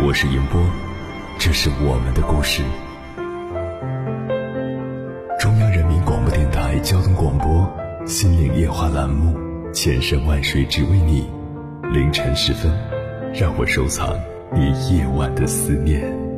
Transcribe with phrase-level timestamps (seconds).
[0.00, 0.60] 我是银波，
[1.38, 2.62] 这是我们的故事。
[5.38, 7.46] 中央人民广播电台交通广播
[8.06, 9.38] 《心灵夜话》栏目，
[9.72, 11.30] 千山万水只为你。
[11.92, 12.72] 凌晨时分，
[13.34, 14.18] 让我收藏
[14.52, 16.31] 你夜晚的思念。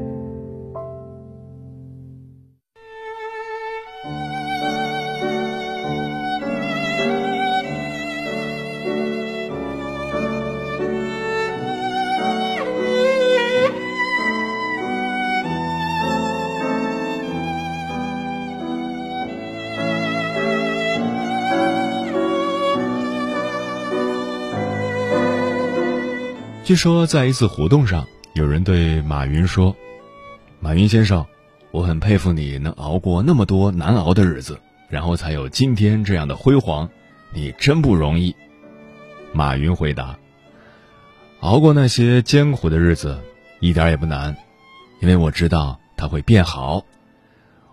[26.74, 29.76] 据说在一次活动上，有人对马云说
[30.58, 31.24] ：“马云先生，
[31.70, 34.58] 我很佩服你能熬过那么多难熬的日子，
[34.88, 36.90] 然后才有今天这样的辉煌，
[37.32, 38.34] 你真不容易。”
[39.32, 40.18] 马云回答
[41.38, 43.20] ：“熬过那些艰苦的日子，
[43.60, 44.36] 一点也不难，
[45.00, 46.84] 因为我知道它会变好。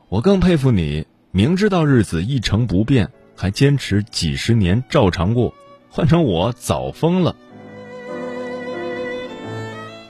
[0.10, 5.52] 我更佩服你，明知道日子一成不变，还坚持几十年照常过，
[5.90, 7.36] 换成我早疯了。”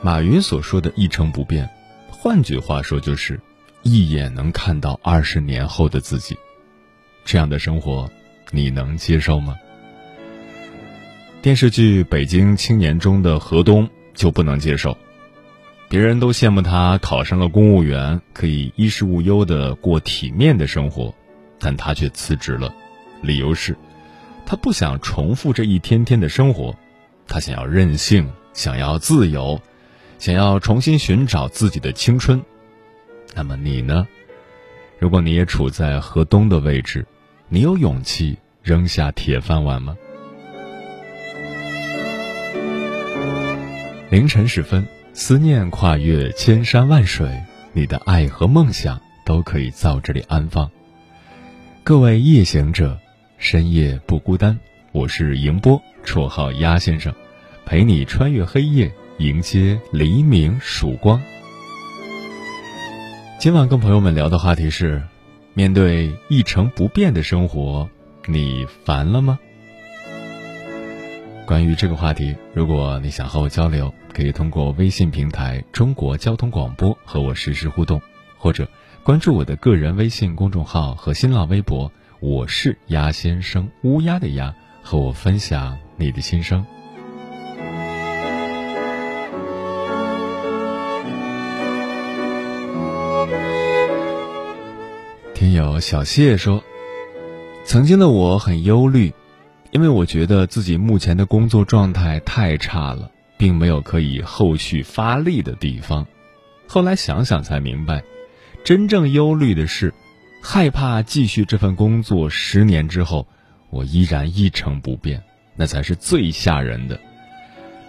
[0.03, 1.69] 马云所说的一成不变，
[2.09, 3.39] 换句话说就是
[3.83, 6.35] 一眼能看到二十年后的自己。
[7.23, 8.09] 这样的生活，
[8.49, 9.55] 你能接受吗？
[11.39, 14.97] 电视剧《北京青年》中的何东就不能接受。
[15.87, 21.13] 别人都羡慕他考上了公务员，可以衣食无忧的过体面的生活，
[21.59, 22.73] 但他却辞职了，
[23.21, 23.77] 理由是，
[24.47, 26.75] 他不想重复这一天天的生活，
[27.27, 29.61] 他想要任性，想要自由。
[30.21, 32.39] 想要重新寻找自己的青春，
[33.33, 34.07] 那么你呢？
[34.99, 37.03] 如果你也处在河东的位置，
[37.49, 39.97] 你有勇气扔下铁饭碗吗？
[44.11, 47.27] 凌晨时分，思念跨越千山万水，
[47.73, 50.69] 你的爱和梦想都可以在这里安放。
[51.83, 52.95] 各位夜行者，
[53.39, 54.59] 深夜不孤单，
[54.91, 57.11] 我是迎波，绰号鸭先生，
[57.65, 58.93] 陪你穿越黑夜。
[59.21, 61.21] 迎接黎明曙光。
[63.37, 65.03] 今晚跟朋友们聊的话题是：
[65.53, 67.87] 面对一成不变的生活，
[68.25, 69.37] 你烦了吗？
[71.45, 78.01] 关于这个话题，如果你想和我交流，可以通过微信平台“中国交通广播”和我实时互动，
[78.39, 78.67] 或者
[79.03, 86.65] 关注我的个人微信公众号和新浪微博“我是鸭先生”（乌鸦的鸭），和我分享你的心声。
[95.41, 96.63] 听友小谢说
[97.65, 99.11] ：“曾经的我很忧虑，
[99.71, 103.09] 因为我觉得自己目前的工作状态太差了，
[103.39, 106.05] 并没有可以后续发力的地方。
[106.67, 108.03] 后来想想才明白，
[108.63, 109.95] 真正忧虑的是，
[110.43, 113.27] 害怕继续这份工作十年之后，
[113.71, 115.23] 我依然一成不变，
[115.55, 116.99] 那才是最吓人的。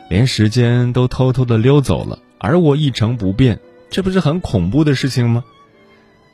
[0.09, 3.61] 连时间都偷偷的溜走了，而我一成不变，
[3.91, 5.45] 这不是很恐怖的事情吗？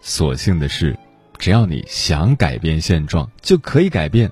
[0.01, 0.97] 所幸的是。”
[1.39, 4.31] 只要你想改变现状，就可以改变，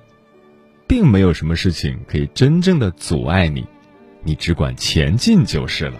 [0.87, 3.65] 并没有什么事情可以真正的阻碍你，
[4.23, 5.93] 你只管前进就是了。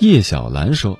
[0.00, 0.98] 叶小兰说：“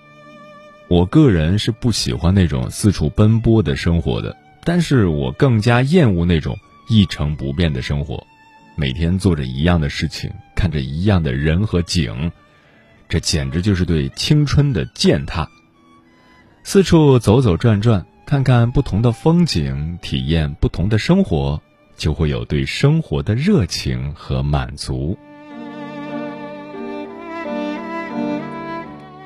[0.87, 6.57] 我个人是不喜欢那种四处奔波的生活的，但是我更加厌恶那种
[6.89, 8.25] 一成不变的生活，
[8.77, 12.31] 每天做着一样的事情，看着一样的人和景，
[13.09, 15.49] 这简直就是对青春的践踏。”
[16.73, 21.61] 四处走走转转，看看不同的风景，体验不同的生活，
[21.97, 25.19] 就会有对生活的热情和满足。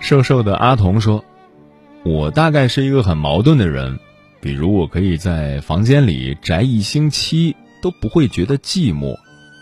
[0.01, 1.23] 瘦瘦的阿童说
[2.03, 3.99] ：“我大概是一个很矛盾的人，
[4.41, 9.15] 比如我可以在房间里宅一星期都不会觉得寂寞，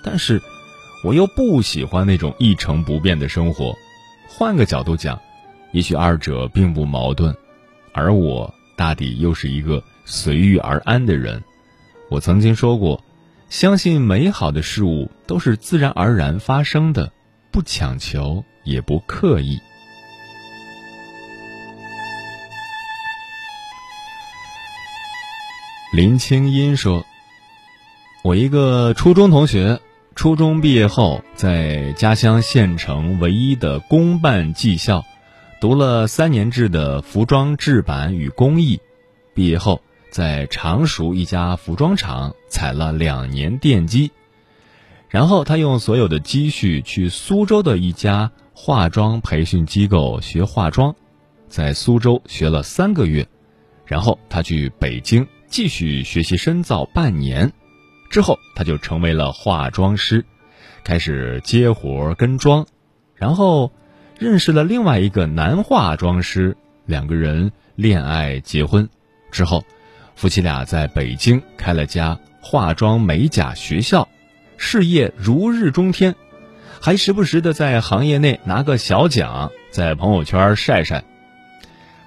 [0.05, 0.41] 但是
[1.03, 3.75] 我又不喜欢那种一成不变的生活。
[4.29, 5.19] 换个角度讲，
[5.73, 7.35] 也许二者并不矛盾。”
[7.93, 11.43] 而我大抵又是一个随遇而安的人。
[12.09, 13.03] 我曾经说过，
[13.49, 17.13] 相信美好的事物都是自然而然发生的，
[17.51, 19.59] 不强求，也不刻意。
[25.95, 27.05] 林清音说
[28.25, 29.79] ：“我一个初中同学，
[30.15, 35.05] 初中毕业后，在家乡县城唯一的公办技校，
[35.63, 38.81] 读了三年制的服装制版与工艺。
[39.33, 39.81] 毕业后，
[40.11, 44.11] 在常熟一家服装厂踩了两年电机，
[45.09, 50.97] 然后他用所有的积蓄去苏州的一家化妆培训机构学化妆，
[51.49, 53.29] 在苏州学了三个月，
[53.87, 57.53] 然后他去北京。”继续学习深造半年，
[58.11, 60.25] 之后他就成为了化妆师，
[60.83, 62.67] 开始接活跟妆，
[63.15, 63.71] 然后
[64.23, 68.89] 认识了另外一个男化妆师，两个人恋爱结婚，
[69.33, 69.65] 之后
[70.15, 74.09] 夫妻俩在北京开了家化妆美甲学校，
[74.57, 76.15] 事业如日中天，
[76.81, 81.03] 还时不时的在行业内拿个小奖，在朋友圈晒晒。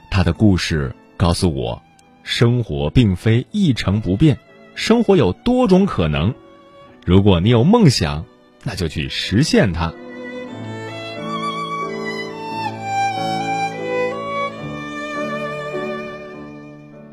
[0.10, 1.82] 他的故事告诉我。
[2.24, 4.40] 生活并非一成不变，
[4.74, 6.34] 生活有多种可能。
[7.06, 8.26] 如果你有梦想，
[8.64, 9.94] 那就去实现它。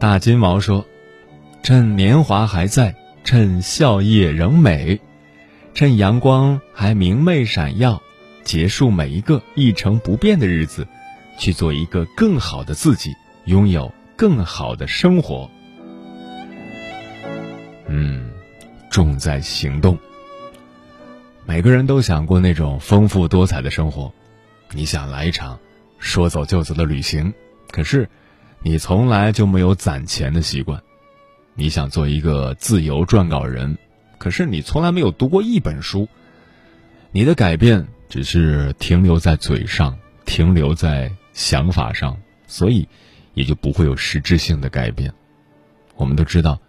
[0.03, 0.85] 大金毛说
[1.63, 4.99] ：“趁年华还在，趁笑靥仍美，
[5.75, 8.03] 趁阳光还明媚闪耀，
[8.43, 10.89] 结束每一个一成不变的日子，
[11.39, 13.15] 去做一个更好的自己，
[13.45, 15.49] 拥有。”更好的生活，
[17.87, 18.31] 嗯，
[18.91, 19.97] 重在行动。
[21.45, 24.13] 每个人都想过那种丰富多彩的生活，
[24.73, 25.59] 你想来一场
[25.99, 27.33] 说走就走的旅行，
[27.71, 28.09] 可是
[28.63, 30.79] 你从来就没有攒钱的习惯；
[31.55, 33.77] 你想做一个自由撰稿人，
[34.19, 36.09] 可是你从来没有读过一本书。
[37.11, 42.17] 你的改变只是停留在嘴上，停留在想法上，
[42.47, 42.89] 所以。
[43.35, 45.11] 也就不会有实质性的改变。
[45.97, 46.61] 我们都知道，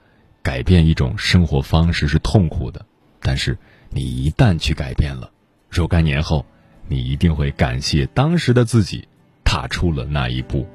[0.41, 2.85] 改变一种生活方式是痛苦的，
[3.19, 3.57] 但是
[3.89, 5.29] 你一旦去改变了，
[5.69, 6.45] 若干年后，
[6.87, 9.05] 你一定会感谢当时的自己，
[9.43, 10.65] 踏出了那一步。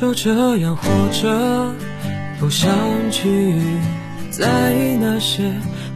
[0.00, 1.74] 就这样活着，
[2.38, 2.70] 不想
[3.10, 3.52] 去
[4.30, 5.42] 在意那些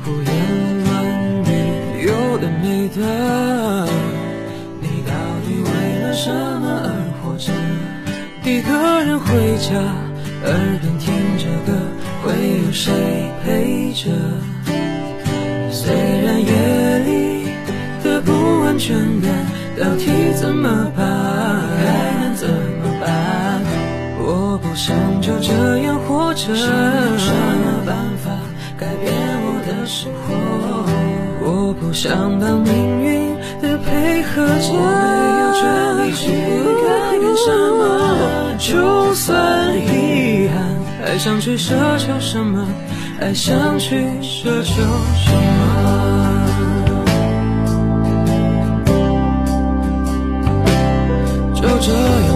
[0.02, 2.04] 胡言乱语。
[2.08, 3.86] 有的没的，
[4.80, 5.12] 你到
[5.46, 6.90] 底为了什么而
[7.22, 7.52] 活着？
[8.42, 9.70] 一个人回家，
[10.46, 11.72] 耳边听着歌，
[12.24, 12.32] 会
[12.66, 12.92] 有谁
[13.44, 14.10] 陪着？
[15.70, 17.46] 虽然夜里
[18.02, 18.32] 的不
[18.64, 19.30] 安全感，
[19.78, 22.31] 到底怎么办？
[24.72, 28.30] 我想就这样活着，想有什么办法
[28.78, 29.12] 改变
[29.44, 30.32] 我的生活？
[31.44, 32.72] 我不想当命
[33.02, 34.80] 运的配合者，没
[35.42, 35.62] 有权
[35.98, 36.32] 利去
[36.88, 36.88] 改
[37.18, 37.84] 变什么。
[38.56, 40.56] 就算遗憾，
[41.04, 42.66] 还想去奢求什么？
[43.20, 44.72] 还想去奢求
[45.20, 45.68] 什么？
[51.54, 52.31] 就这样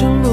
[0.00, 0.29] 一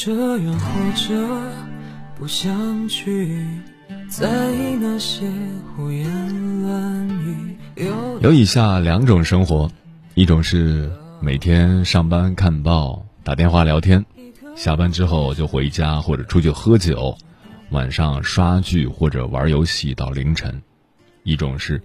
[0.00, 1.28] 这样活着，
[2.16, 3.44] 不想去
[4.08, 5.28] 在意那些
[5.74, 6.06] 胡言
[6.62, 7.56] 乱语。
[8.20, 9.68] 有以下两种生活，
[10.14, 10.88] 一种是
[11.20, 14.06] 每天上班看报、打电话聊天，
[14.54, 17.18] 下班之后就回家或者出去喝酒，
[17.70, 20.52] 晚上刷剧或者玩游戏到凌晨；
[21.24, 21.82] 一种是，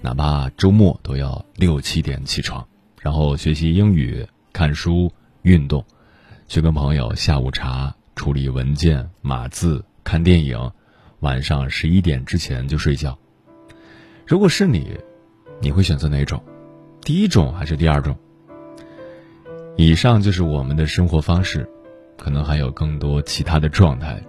[0.00, 2.64] 哪怕周末都要六七点起床，
[3.00, 5.12] 然后学习英语、看书、
[5.42, 5.84] 运动，
[6.48, 10.72] 去跟朋友下午茶、处理文件、码字、看电影，
[11.20, 13.16] 晚上十一点之前就睡觉。
[14.26, 14.98] 如果是你。
[15.60, 16.40] 你会选择哪种？
[17.00, 18.16] 第一种还是第二种？
[19.76, 21.68] 以上就是我们的生活方式，
[22.16, 24.22] 可能还有更多其他的状态，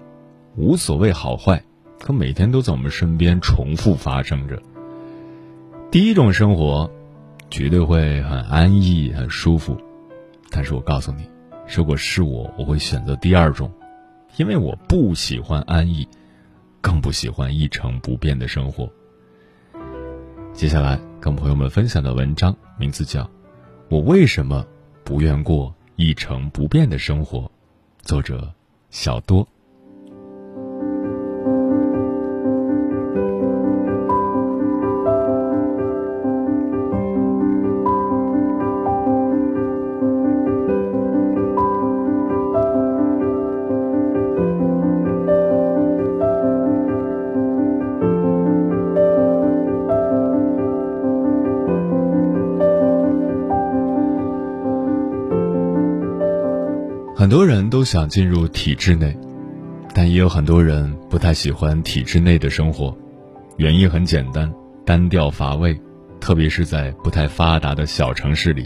[0.56, 1.64] 无所谓好坏，
[2.00, 4.60] 可每天都在我们身边重复发生着。
[5.92, 6.90] 第一种生活，
[7.52, 9.78] 绝对会很安逸、很舒服，
[10.50, 11.30] 但是我告诉你，
[11.72, 13.72] 如果是我，我会选择第二种，
[14.38, 16.08] 因为我不喜欢安逸，
[16.82, 18.92] 更不喜欢一成不变的生活。
[20.52, 23.24] 接下来跟朋友们分享的文章名字叫
[23.88, 24.66] 《我为什么
[25.04, 27.40] 不愿过一成不变的生活》，
[28.02, 28.52] 作者
[28.90, 29.48] 小多。
[57.20, 59.14] 很多人都想进入体制内，
[59.94, 62.98] 但也有很多人不太喜欢体制内的生活。
[63.58, 64.50] 原因很简单，
[64.86, 65.78] 单调乏味，
[66.22, 68.66] 特别是在不太发达的小城市里。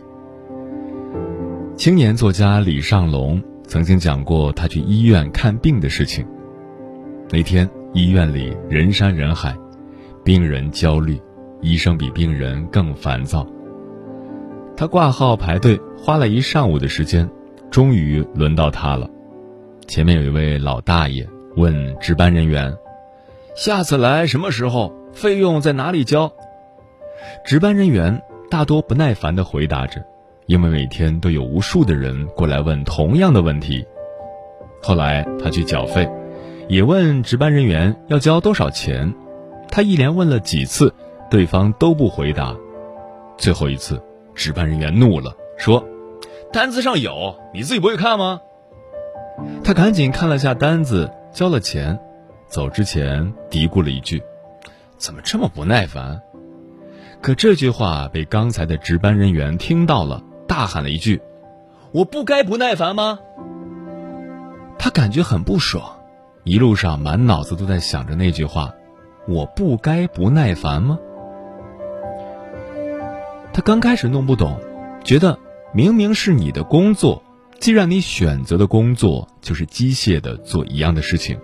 [1.75, 6.23] 青年作家李尚龙曾经讲过他去医院看病的事情。
[7.31, 9.57] 那天医院里人山人海，
[10.23, 11.19] 病人焦虑，
[11.59, 13.47] 医生比病人更烦躁。
[14.77, 17.27] 他挂号排队，花了一上午的时间。
[17.73, 19.09] 终于轮到他了，
[19.87, 22.71] 前面有一位老大爷问值班人员
[23.57, 24.93] ：“下次来什么时候？
[25.11, 26.31] 费用在哪里交？”
[27.43, 30.05] 值班人员大多不耐烦地回答着，
[30.45, 33.83] 因为每天都有无数的人过来问同样的问题。
[34.79, 36.07] 后来他去缴费，
[36.67, 39.11] 也问值班人员要交多少钱，
[39.71, 40.93] 他一连问了几次，
[41.31, 42.55] 对方都不回答。
[43.35, 43.99] 最后一次，
[44.35, 45.83] 值班人员怒了，说。
[46.53, 48.39] 单子上有，你自己不会看吗？
[49.63, 51.99] 他赶紧看了下单子，交了钱，
[52.47, 54.21] 走之前嘀咕了一句
[54.97, 56.21] ：“怎么这么不耐烦？”
[57.21, 61.19] 可这句话被刚才的值班人员听到了，大喊了一句
[61.91, 63.17] ：“我不该不耐烦吗？”
[64.77, 65.83] 他感觉很不爽，
[66.43, 68.71] 一路上满脑子都在想着那句话
[69.27, 70.99] ：“我不该不耐烦吗？”
[73.51, 74.59] 他刚开始弄不懂，
[75.03, 75.35] 觉得。
[75.75, 77.23] 明明是你的工作，
[77.59, 81.35] 既然你选择的工作就是机械的做一样的事情，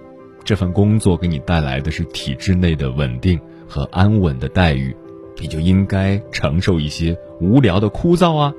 [0.43, 4.95] 这份工作给你带来的是体制内的稳定和安稳的待遇，
[5.39, 8.53] 你就应该承受一些无聊的枯燥啊。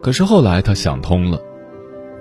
[0.00, 1.38] 可是后来他想通了，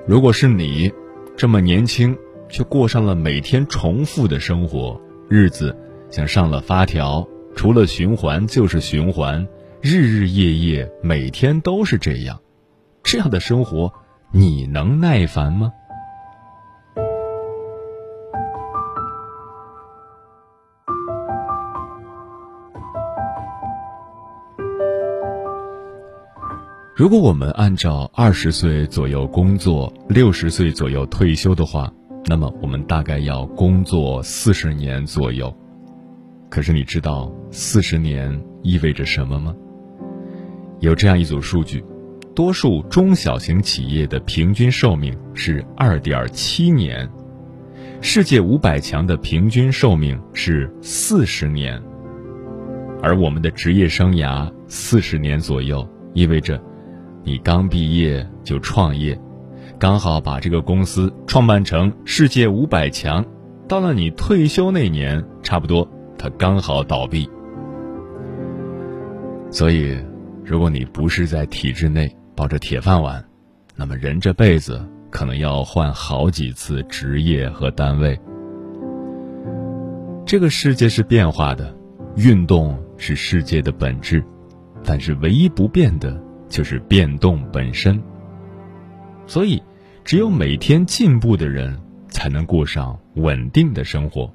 [0.05, 0.91] 如果是你，
[1.37, 2.13] 这么年轻
[2.49, 4.99] 却过上了每天重复的生活，
[5.29, 5.73] 日子
[6.11, 7.25] 像上了发条，
[7.55, 9.47] 除了循环就是循环。
[9.79, 12.39] 日日夜夜，每天都是这样，
[13.03, 13.93] 这样的生活，
[14.31, 15.71] 你能耐烦吗？
[26.95, 31.93] 如果我们按照二十岁左右工作，六十岁左右退休的话，
[32.25, 35.55] 那么我们大概要工作四十年左右。
[36.49, 39.55] 可是你知道四十年意味着什么吗？
[40.79, 41.83] 有这样一组数据，
[42.35, 47.09] 多数中小型企业的平均寿命是二点七年，
[47.99, 51.81] 世界五百强的平均寿命是四十年，
[53.01, 56.61] 而我们的职业生涯四十年左右，意味着
[57.23, 59.19] 你刚毕业就创业，
[59.79, 63.25] 刚好把这个公司创办成世界五百强，
[63.67, 67.27] 到了你退休那年，差不多它刚好倒闭，
[69.49, 69.97] 所以。
[70.47, 73.21] 如果你不是在体制内抱着铁饭碗，
[73.75, 78.17] 那么人这辈子可能要换好几次职业和单位。
[80.25, 81.75] 这个世界是变化的，
[82.15, 84.23] 运动是世界的本质，
[84.85, 88.01] 但是唯一不变的就是变动本身。
[89.25, 89.61] 所以，
[90.05, 91.77] 只有每天进步的人，
[92.07, 94.33] 才能过上稳定的生活。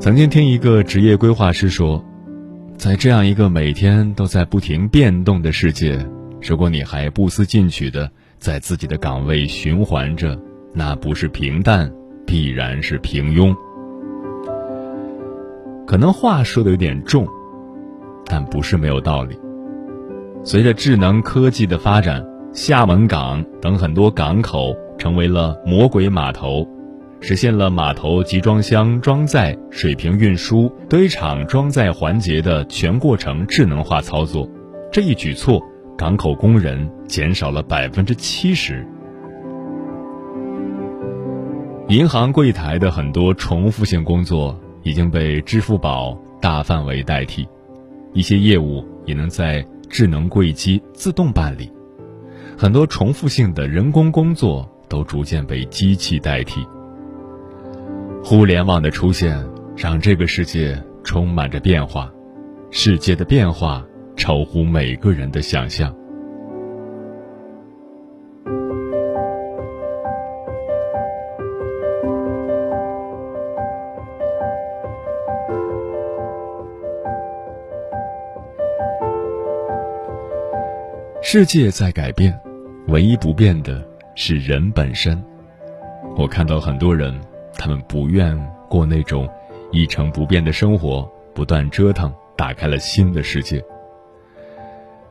[0.00, 2.04] 曾经听一个职业规划师说，
[2.80, 5.98] 在这样一个每天都在不停变动的世界，
[6.40, 10.40] 如果你还不思进取的在自己的岗位循环着，
[10.72, 11.92] 那不是平淡，
[12.26, 13.54] 必然是平庸。
[15.86, 17.28] 可能话说的有点重，
[18.24, 19.38] 但不是没有道理。
[20.42, 26.66] 随着智能科技的发展，厦门港等很多港口成为了魔鬼码头。
[27.22, 34.48] 实现了码头集装箱装载、水平运输、堆场装载环节的全过程智能化操作，
[34.90, 35.62] 这一举措，
[35.98, 38.86] 港口工人减少了百分之七十。
[41.88, 47.46] 银行柜台的很多重复性工作已经被支付宝大范围代替，
[48.14, 51.70] 一些业务也能在智能柜机自动办理，
[52.56, 56.66] 很多重复性的人工工作都逐渐被机器代替。
[58.22, 59.36] 互联网的出现，
[59.76, 62.12] 让这个世界充满着变化，
[62.70, 63.84] 世界的变化
[64.16, 65.92] 超乎每个人的想象。
[81.20, 82.38] 世界在改变，
[82.88, 83.84] 唯一不变的
[84.14, 85.20] 是人本身。
[86.16, 87.12] 我看到很多人。
[87.54, 88.36] 他们不愿
[88.68, 89.28] 过那种
[89.72, 93.62] 一成不变的生活，不断折腾，打开了新的世界。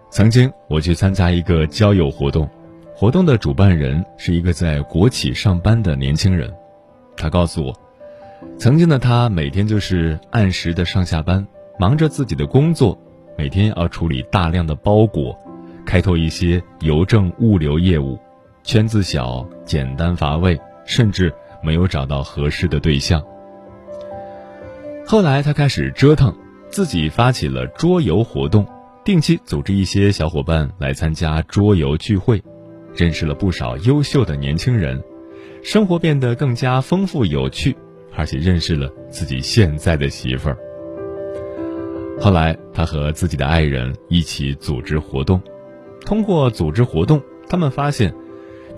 [0.09, 2.49] 曾经我去参加一个交友活动，
[2.95, 6.51] 活动的主办人是一个在国企上班的年轻人。
[7.15, 7.73] 他告诉我，
[8.57, 11.45] 曾经的他每天就是按时的上下班，
[11.77, 12.97] 忙着自己的工作，
[13.37, 15.37] 每天要处理大量的包裹，
[15.85, 18.17] 开拓一些邮政物流业务，
[18.63, 21.33] 圈子小，简单乏味，甚至。
[21.61, 23.23] 没有找到合适的对象。
[25.05, 26.35] 后来他开始折腾，
[26.69, 28.65] 自己发起了桌游活动，
[29.03, 32.43] 定期组织一些小伙伴来参加桌游聚会，
[32.95, 35.03] 认识了不少优秀的年轻人，
[35.63, 37.75] 生活变得更加丰富有趣，
[38.15, 40.57] 而且认识了自己现在的媳妇儿。
[42.19, 45.41] 后来他和自己的爱人一起组织活动，
[46.05, 48.13] 通过组织活动，他们发现。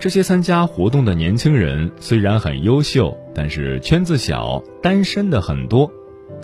[0.02, 5.88] 这些参加活动的年轻人虽然很优秀，但是圈子小，单身的很多。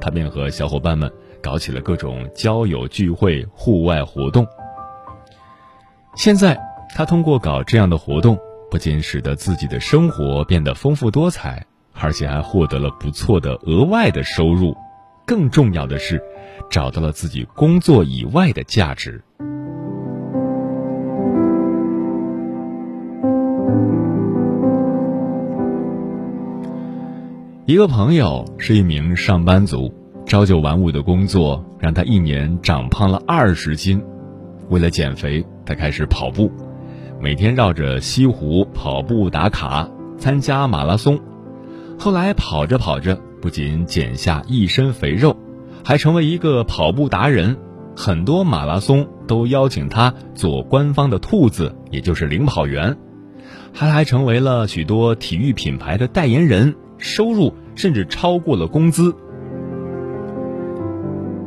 [0.00, 1.10] 他便和小伙伴们
[1.42, 4.46] 搞起了各种交友聚会、户外活动。
[6.14, 6.56] 现在，
[6.94, 8.38] 他通过搞这样的活动，
[8.70, 14.72] 不仅使得自己的生活变得丰富多彩，而且还获得了不错的额外的收入。
[15.26, 16.22] 更重要的是，
[16.70, 19.20] 找到了自己工作以外的价值。
[27.68, 29.92] 一个朋友是一名上班族，
[30.24, 34.02] 朝九晚五的工作让他一年长胖了二十斤。
[34.70, 36.50] 为了减肥，他开始跑步，
[37.20, 41.20] 每天绕着西湖跑步打卡，参加马拉松。
[41.98, 45.36] 后来跑着跑着，不仅减下一身肥肉，
[45.84, 47.54] 还成为一个跑步达人。
[47.94, 52.96] 很多马拉松都邀请他做官方的兔子，也就是领跑员。
[53.74, 56.74] 他还成为了许多体育品牌的代言人。
[56.98, 59.14] 收入甚至超过了工资。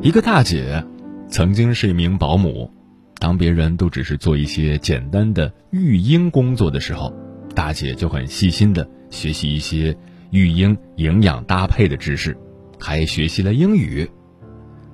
[0.01, 0.83] 一个大姐
[1.27, 2.71] 曾经是一名保姆，
[3.19, 7.13] 当别人都只是做一些简单的育婴工作的时候，
[7.53, 9.95] 大姐就很细心的学习一些
[10.31, 12.35] 育婴营养搭配的知识，
[12.79, 14.09] 还学习了英语。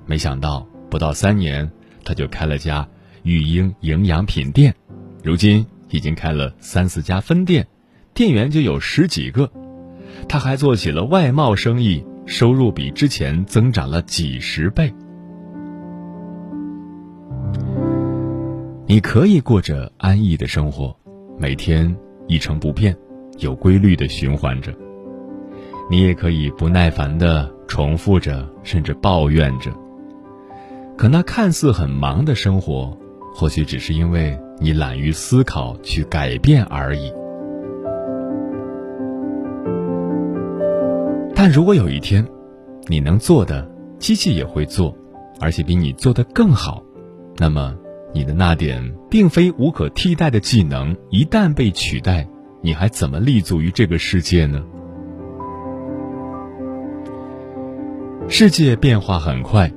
[0.04, 1.70] 没想到不到三年，
[2.04, 2.86] 她就开了家
[3.22, 4.74] 育婴营养品店，
[5.22, 7.66] 如今已经开了三四家分店，
[8.12, 9.50] 店员就有十几个。
[10.28, 14.92] 他还做起了外贸生意，收入比之前增长了几十倍。
[18.86, 20.94] 你可以过着安逸的生活，
[21.38, 22.96] 每天一成不变，
[23.38, 24.70] 有规律的循环着；
[25.90, 29.70] 你也可以不耐烦的重复着，甚至抱怨着。
[30.96, 32.96] 可那看似很忙的生活，
[33.34, 37.12] 或许只是因为你懒于思考去改变而已。
[41.40, 42.26] 但如果有一天，
[42.88, 43.64] 你能做的，
[44.00, 44.92] 机器也会做，
[45.38, 46.82] 而且比你做的更好，
[47.36, 47.76] 那么
[48.12, 52.28] 你的那点并非无可替代的技能，一旦被取代，
[52.60, 54.60] 你还怎么立足于这个世界呢？
[58.28, 59.72] 世界变化很快，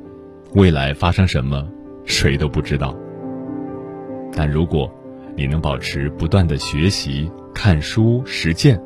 [0.55, 1.63] 未来发生什么，
[2.05, 2.95] 谁都不知道。
[4.33, 4.91] 但如果
[5.37, 8.81] 你能保持不断的学习、看书、实践，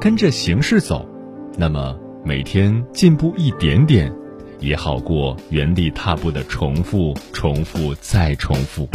[0.00, 1.08] 跟着形势走，
[1.56, 4.12] 那么每天进步一点点，
[4.58, 8.88] 也好过原地踏步的重复、重复再重复。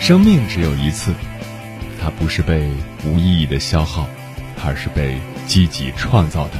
[0.00, 1.12] 生命只有一次，
[2.00, 2.70] 它不是被
[3.04, 4.08] 无意义的消耗，
[4.64, 6.54] 而是被积极创造的。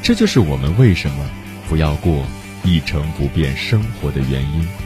[0.00, 1.28] 这就是我们为什么
[1.68, 2.24] 不要过
[2.62, 4.83] 一成不变生活的原因。